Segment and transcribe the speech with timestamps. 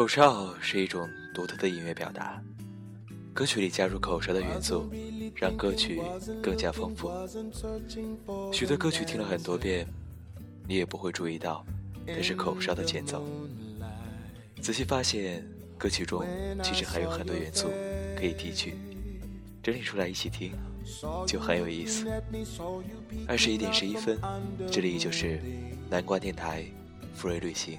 [0.00, 2.42] 口哨是一种独特的音乐表达，
[3.34, 4.90] 歌曲里加入口哨的元素，
[5.34, 6.00] 让歌曲
[6.42, 7.12] 更加丰富。
[8.50, 9.86] 许多歌曲听了很多遍，
[10.66, 11.62] 你也不会注意到
[12.06, 13.22] 那是口哨的前奏。
[14.62, 15.46] 仔细发现，
[15.76, 16.24] 歌曲中
[16.62, 17.68] 其实还有很多元素
[18.16, 18.78] 可以提取，
[19.62, 20.52] 整理出来一起听，
[21.26, 22.06] 就很有意思。
[23.28, 24.18] 二十一点十一分，
[24.72, 25.42] 这里就是
[25.90, 26.64] 南瓜电台
[27.14, 27.78] 福瑞旅行。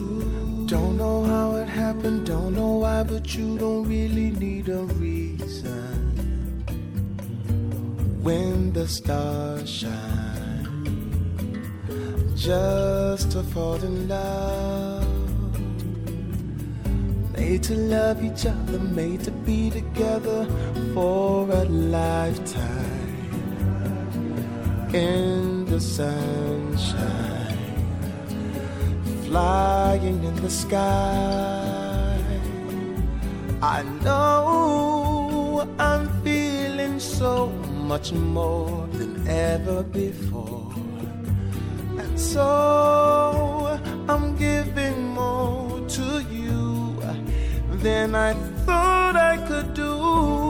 [0.71, 6.63] Don't know how it happened, don't know why, but you don't really need a reason.
[8.23, 11.03] When the stars shine,
[12.37, 15.05] just to fall in love.
[17.37, 20.47] Made to love each other, made to be together
[20.93, 23.27] for a lifetime
[24.93, 27.40] in the sunshine,
[29.31, 32.19] flying in the sky.
[33.61, 37.47] I know I'm feeling so
[37.91, 40.73] much more than ever before,
[42.01, 43.79] and so
[44.09, 47.01] I'm giving more to you
[47.85, 48.33] than I
[48.65, 50.40] thought I could do.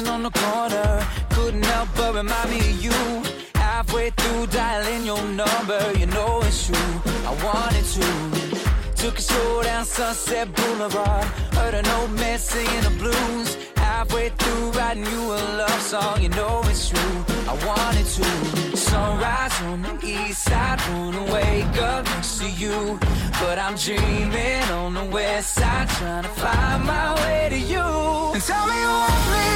[0.00, 1.06] dancing on the corner.
[1.30, 3.30] Couldn't help but remind me of you.
[3.54, 7.00] Halfway through dialing your number, you know it's true.
[7.26, 8.96] I wanted to.
[8.96, 11.24] Took a stroll down Sunset Boulevard.
[11.54, 13.56] Heard an old man singing the blues.
[13.76, 17.29] Halfway through writing you a love song, you know it's true.
[17.48, 18.76] I wanted to.
[18.76, 22.98] Sunrise on the east side, wanna wake up next to you.
[23.40, 27.86] But I'm dreaming on the west side, trying to find my way to you.
[28.34, 29.48] And tell me you want me.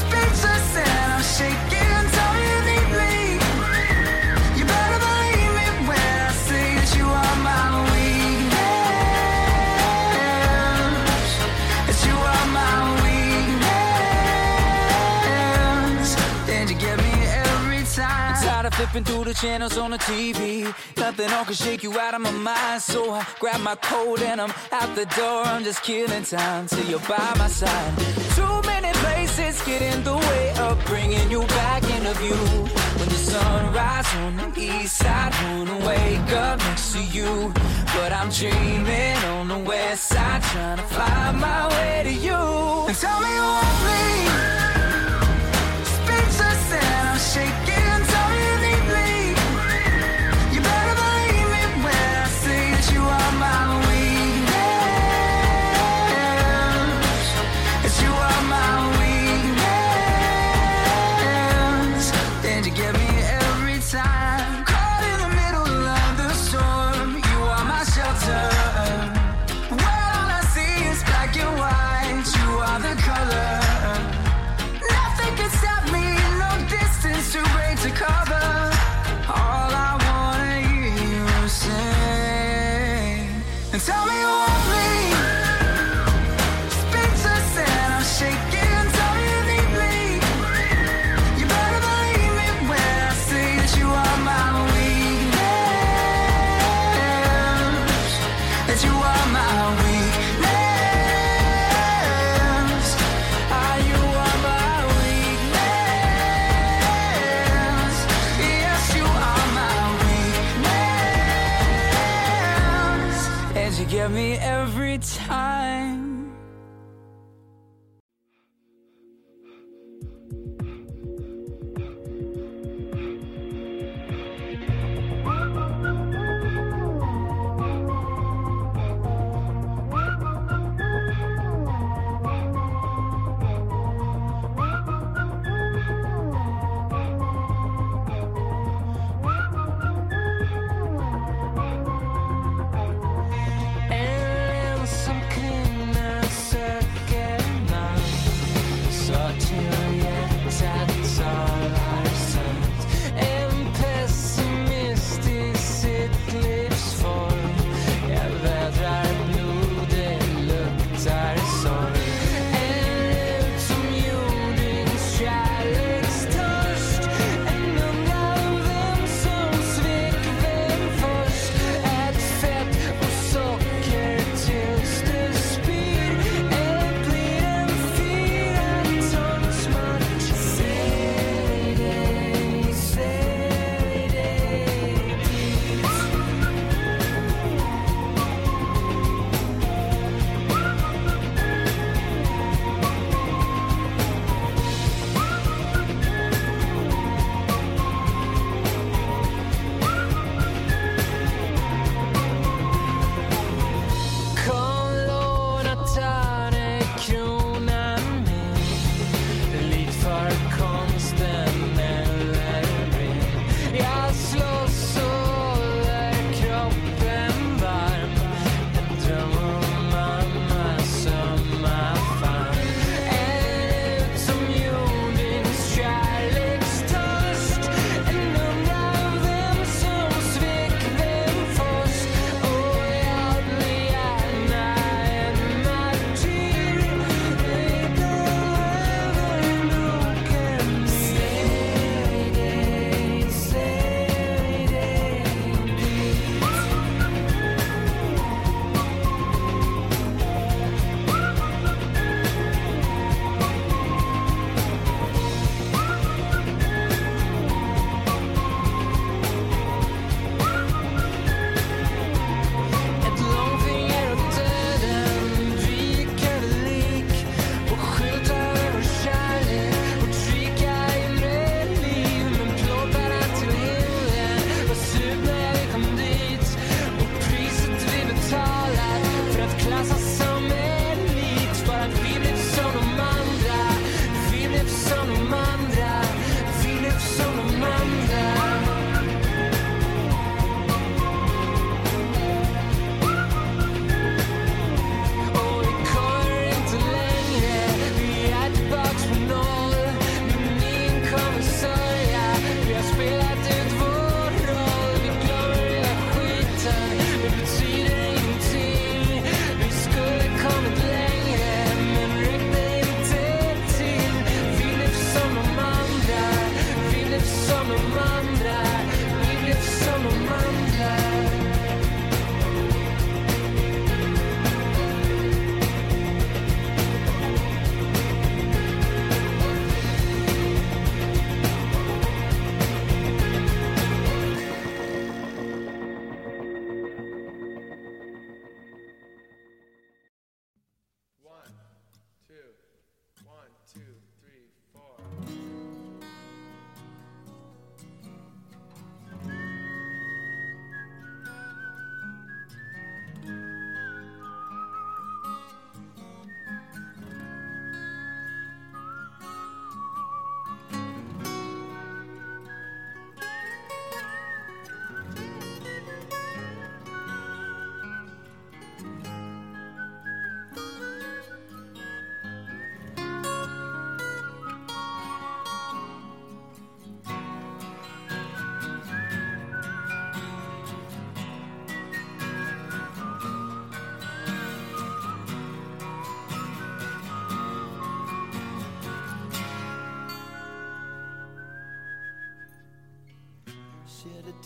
[0.00, 1.87] Speechless and I'm shaking.
[18.78, 20.72] flipping through the channels on the TV.
[20.96, 22.80] Nothing on can shake you out of my mind.
[22.80, 25.42] So I grab my coat and I'm out the door.
[25.52, 27.92] I'm just killing time till you're by my side.
[28.36, 32.42] Too many places get in the way of bringing you back into view.
[32.98, 37.52] When the sun rises on the east side, wanna wake up next to you.
[37.94, 42.40] But I'm dreaming on the west side, trying to find my way to you.
[42.88, 44.57] And tell me what, please.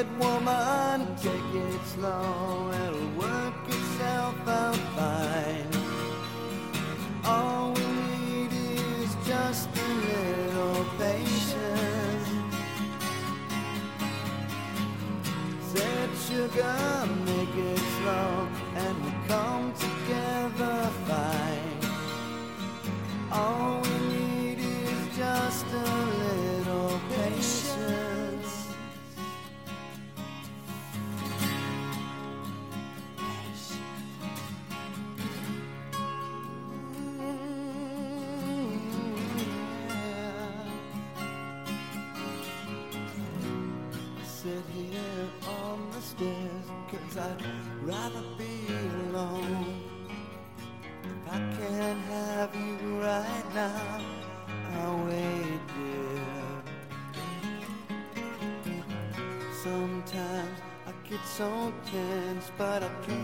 [0.00, 5.68] Said woman, take it slow, it'll work itself out fine.
[7.22, 8.50] All we need
[9.02, 12.28] is just a little patience.
[15.70, 17.06] Said sugar,
[62.60, 63.19] But I can't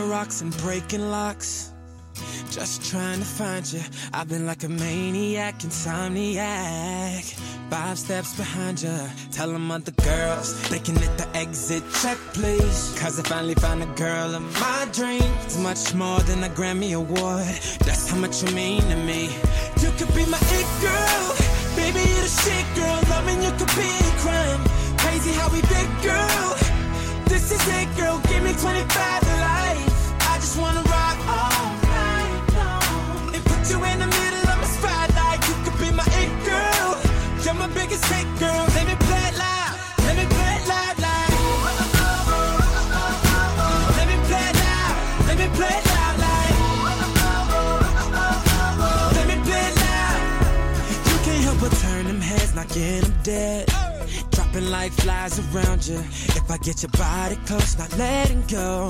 [0.00, 1.72] rocks and breaking locks.
[2.50, 3.80] Just trying to find you.
[4.12, 7.34] I've been like a maniac, insomniac.
[7.70, 8.96] Five steps behind you.
[9.30, 12.94] Tell them other girls they can hit the exit check, please.
[12.98, 15.24] Cause I finally found a girl of my dreams.
[15.44, 17.46] It's much more than a Grammy Award.
[17.86, 19.30] That's how much you mean to me.
[19.80, 21.24] You could be my it girl.
[21.76, 22.98] Baby, you're the shit girl.
[23.10, 24.62] Loving you could be a crime.
[24.98, 26.56] Crazy how we fit, girl.
[27.26, 28.20] This is it, girl.
[28.28, 29.61] Give me 25 to life.
[30.42, 33.32] Just wanna rock all night long.
[33.32, 35.40] And put you in the middle of my spotlight.
[35.46, 36.98] You could be my it girl.
[37.44, 38.66] You're my biggest hit, girl.
[38.74, 39.78] Let me play it loud.
[40.04, 41.30] Let me play it loud, loud.
[43.96, 44.94] Let me play loud.
[45.28, 46.56] Let me play it loud, like.
[49.16, 50.20] Let me play loud.
[51.08, 53.71] You can't help but turn them heads, knocking them dead.
[55.02, 55.98] Dropping like flies around you.
[56.36, 58.88] If I get your body close, not letting go.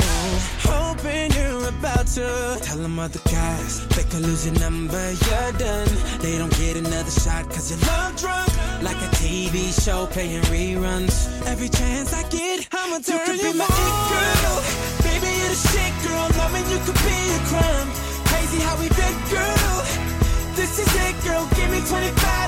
[0.62, 3.86] Hoping you're about to tell them other guys.
[3.88, 5.88] They could lose your number, you're done.
[6.20, 8.48] They don't get another shot cause you're love drunk.
[8.82, 11.16] Like a TV show playing reruns.
[11.46, 14.56] Every chance I get, I'ma turn you, could be my it girl.
[15.04, 16.26] Baby, you're the shit girl.
[16.38, 17.88] Loving you could be a crime.
[18.28, 19.76] Crazy how we fit, girl.
[20.56, 21.48] This is it, girl.
[21.56, 22.41] Give me 25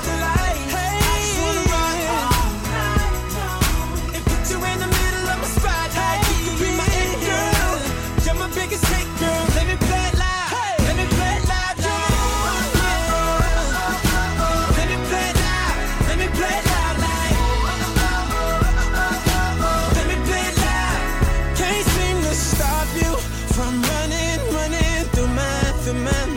[26.03, 26.34] my,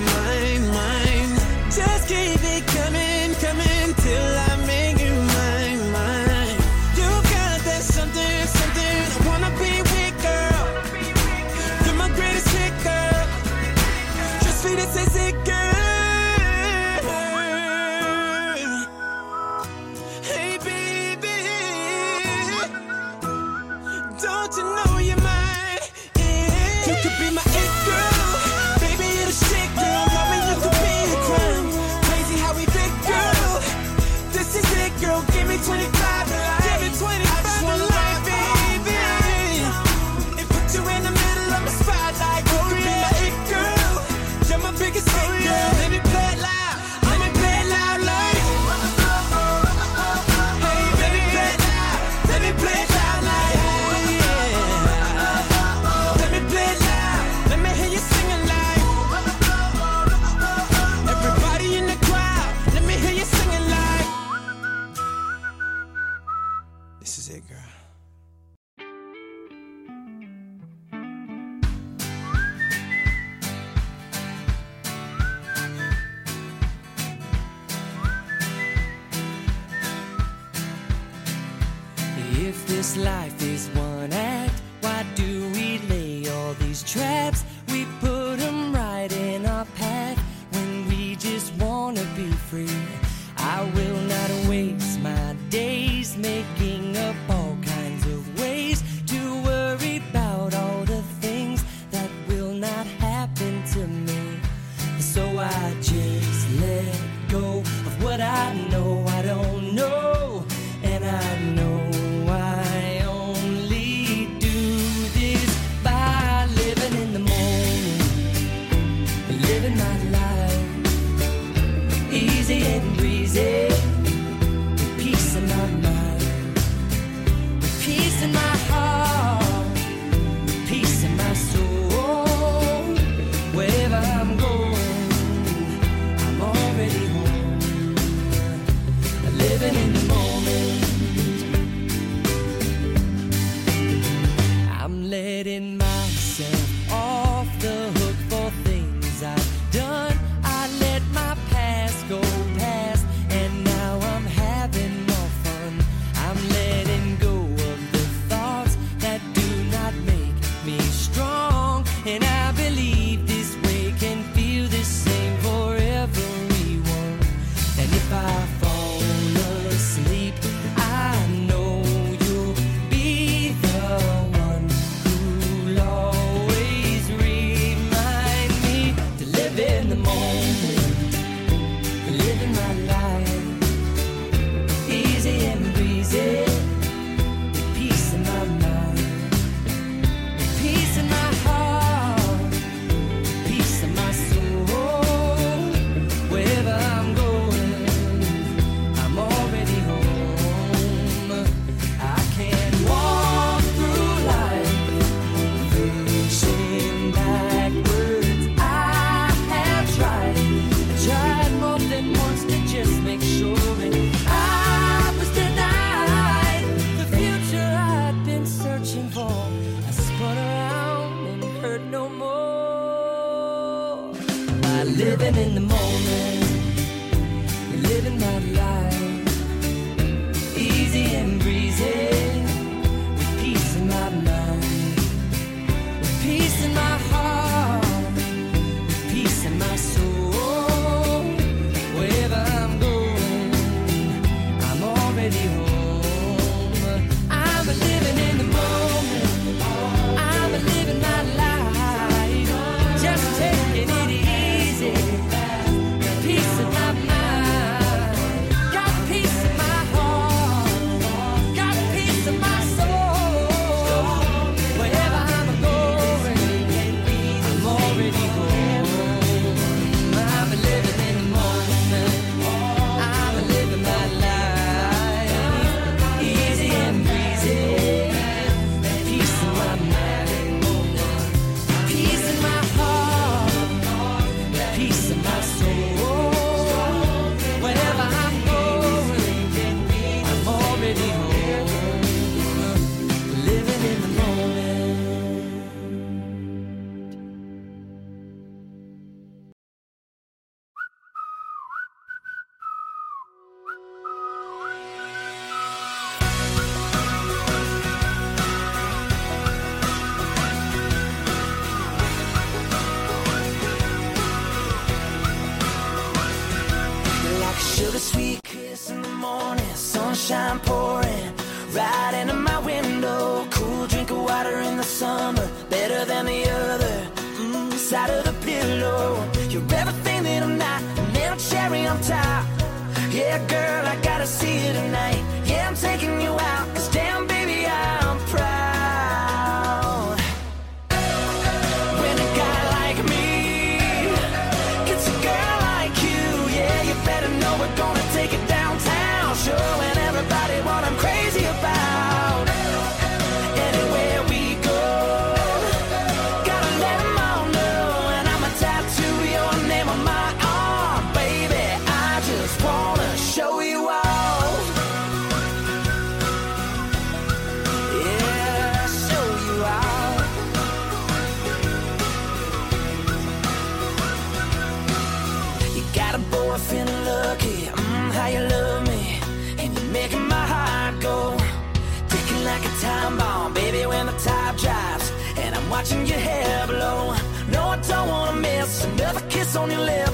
[389.48, 390.07] kiss on your lips.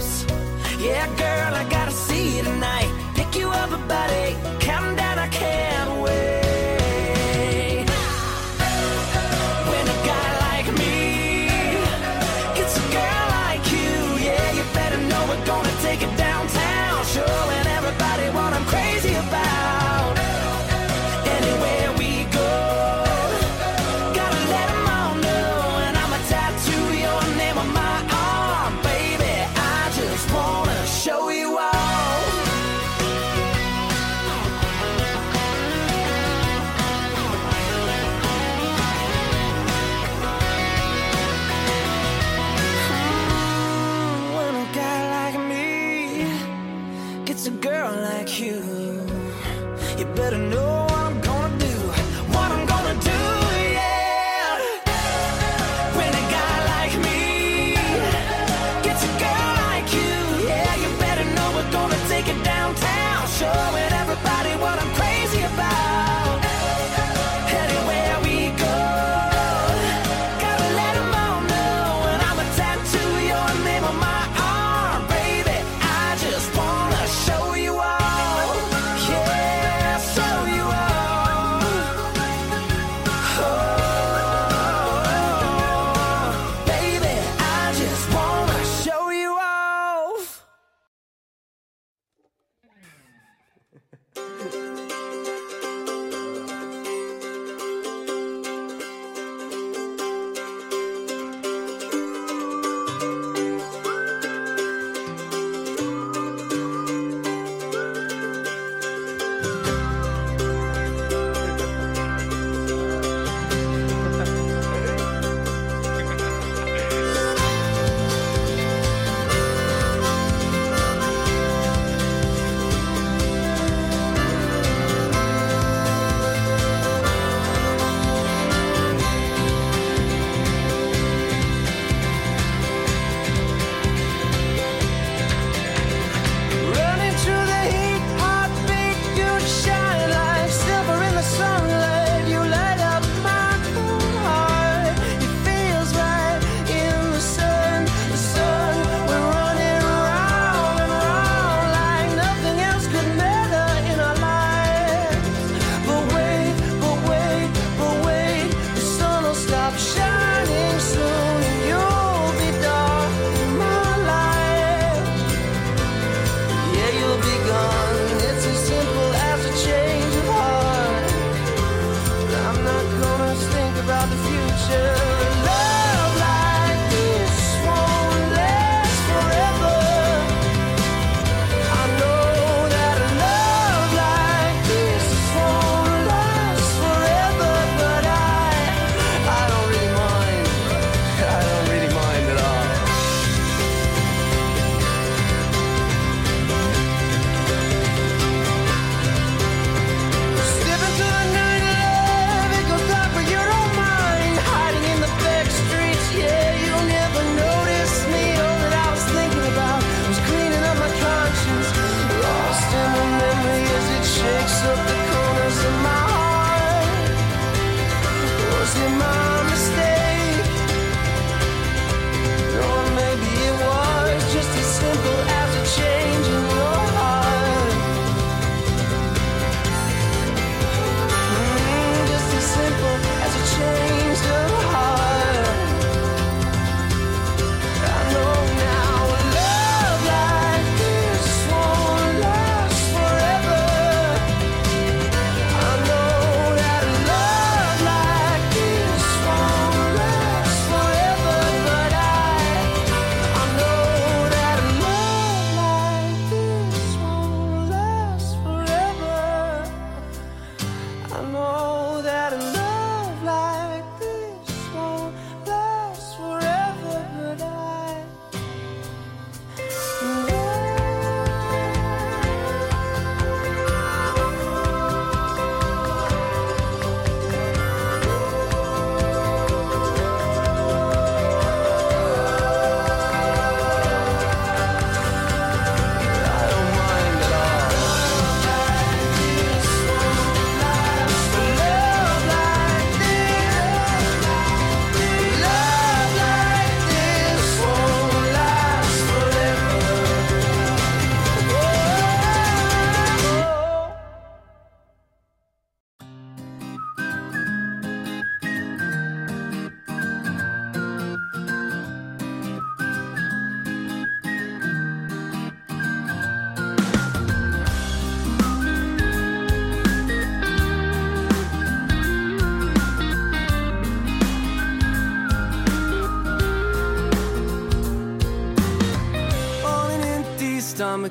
[50.15, 50.84] Better know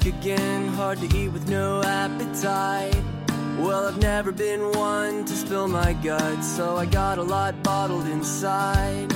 [0.05, 2.95] again, hard to eat with no appetite.
[3.59, 8.07] Well, I've never been one to spill my guts, so I got a lot bottled
[8.07, 9.07] inside.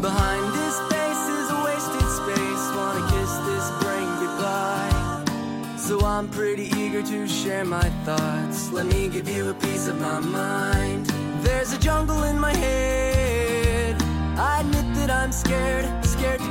[0.00, 5.76] Behind this face is a wasted space, wanna kiss this brain goodbye.
[5.76, 8.70] So I'm pretty eager to share my thoughts.
[8.72, 11.06] Let me give you a piece of my mind.
[11.42, 13.96] There's a jungle in my head.
[14.38, 15.86] I admit that I'm scared,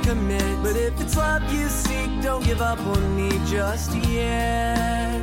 [0.08, 0.64] commit.
[0.64, 5.20] But if it's love you seek, don't give up on me just yet.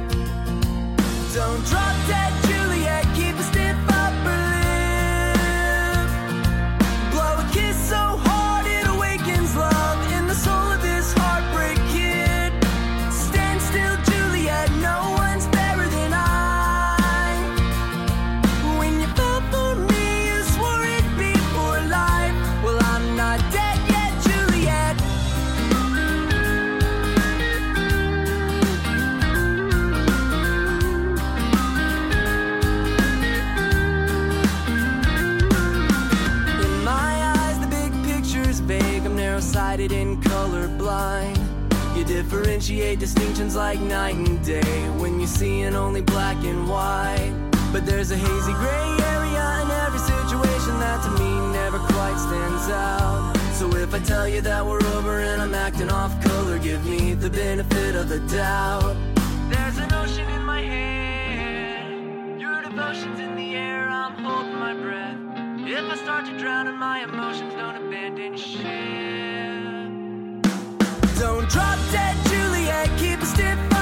[1.35, 2.44] Don't drop dead,
[39.15, 41.39] Narrow sighted and colorblind.
[41.97, 47.33] You differentiate distinctions like night and day when you see in only black and white.
[47.73, 52.69] But there's a hazy gray area in every situation that to me never quite stands
[52.71, 53.33] out.
[53.53, 57.15] So if I tell you that we're over and I'm acting off color, give me
[57.15, 58.97] the benefit of the doubt.
[59.49, 62.41] There's an ocean in my head.
[62.41, 63.89] Your devotion's in the air.
[63.89, 65.24] I'm holding my breath.
[65.67, 68.63] If I start to drown in my emotions, don't abandon ship.
[71.19, 72.91] Don't drop dead, Juliet.
[72.99, 73.74] Keep a stiff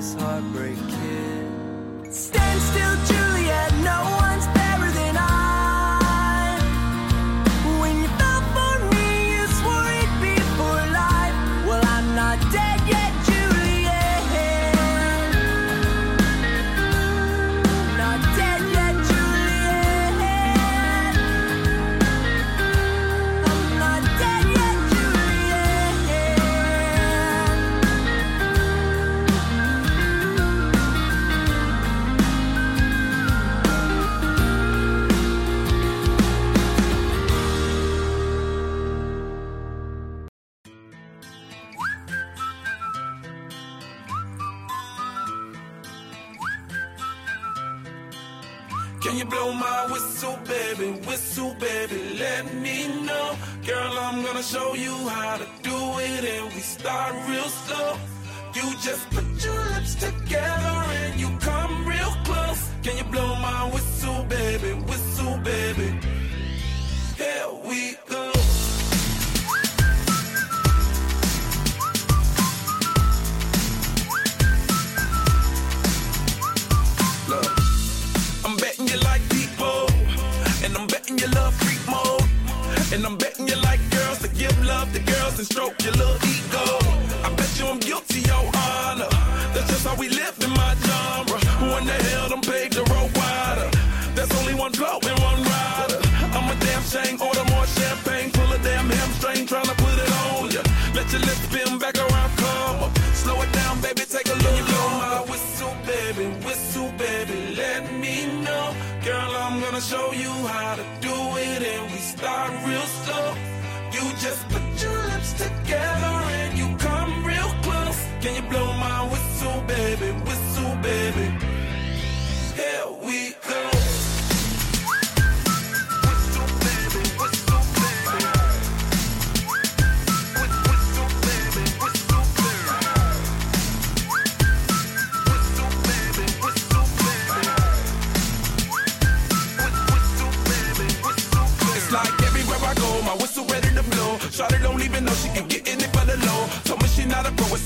[0.00, 1.46] this heartbreak kid.
[2.10, 3.72] Stand still, Juliet.
[3.84, 4.59] No one's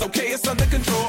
[0.05, 1.04] okay, it's under control.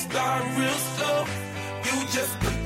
[0.00, 1.26] Start real slow.
[1.84, 2.59] You just